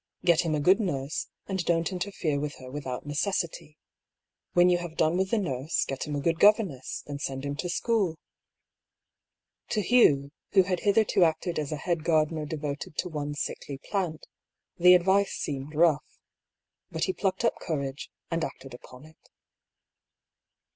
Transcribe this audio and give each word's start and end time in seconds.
"Get 0.25 0.41
him 0.41 0.55
a 0.55 0.59
good 0.59 0.79
nurse, 0.79 1.27
and 1.45 1.63
don't 1.63 1.91
interfere 1.91 2.39
with 2.39 2.55
her 2.55 2.71
without 2.71 3.05
necessity. 3.05 3.77
When 4.53 4.67
you 4.67 4.79
have 4.79 4.97
done 4.97 5.15
with 5.15 5.29
the 5.29 5.37
nurse, 5.37 5.85
get 5.85 6.07
him 6.07 6.15
a 6.15 6.19
good 6.21 6.39
governess; 6.39 7.03
then 7.05 7.19
send 7.19 7.45
him 7.45 7.55
to 7.57 7.69
school." 7.69 8.17
To 9.69 9.81
Hugh, 9.83 10.31
who 10.53 10.63
had 10.63 10.79
hitherto 10.79 11.23
acted 11.23 11.59
as 11.59 11.71
a 11.71 11.75
head 11.77 12.03
gardener 12.03 12.47
devoted 12.47 12.97
to 12.97 13.09
one 13.09 13.35
sickly 13.35 13.77
plant, 13.77 14.25
the 14.75 14.95
advice 14.95 15.33
seemed 15.33 15.75
rough« 15.75 16.17
But 16.89 17.03
he 17.03 17.13
plucked 17.13 17.45
up 17.45 17.59
courage, 17.61 18.09
and 18.31 18.43
acted 18.43 18.73
upon 18.73 19.05
it. 19.05 19.29